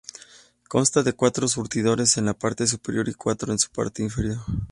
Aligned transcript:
Consta 0.67 1.03
de 1.03 1.13
cuatro 1.13 1.47
surtidores 1.47 2.17
en 2.17 2.25
la 2.25 2.33
parte 2.33 2.65
superior, 2.65 3.07
y 3.07 3.13
cuatro 3.13 3.51
en 3.53 3.59
su 3.59 3.69
parte 3.69 4.01
inferior. 4.01 4.39